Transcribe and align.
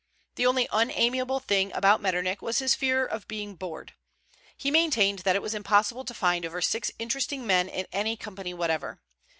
The 0.33 0.47
only 0.47 0.67
unamiable 0.71 1.39
thing 1.39 1.71
about 1.73 2.01
Metternich 2.01 2.41
was 2.41 2.57
his 2.57 2.73
fear 2.73 3.05
of 3.05 3.27
being 3.27 3.53
bored. 3.55 3.93
He 4.57 4.71
maintained 4.71 5.19
that 5.19 5.35
it 5.35 5.43
was 5.43 5.53
impossible 5.53 6.05
to 6.05 6.13
find 6.15 6.43
over 6.43 6.59
six 6.59 6.89
interesting 6.97 7.45
men 7.45 7.69
in 7.69 7.85
any 7.93 8.17
company 8.17 8.51
whatever. 8.51 8.99